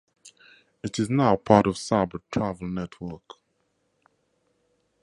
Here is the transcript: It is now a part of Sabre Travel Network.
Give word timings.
It 0.81 0.97
is 0.97 1.11
now 1.11 1.35
a 1.35 1.37
part 1.37 1.67
of 1.67 1.77
Sabre 1.77 2.21
Travel 2.31 2.67
Network. 2.69 3.35